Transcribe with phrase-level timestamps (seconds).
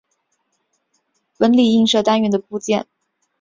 [1.37, 2.87] 纹理映射单元的部件。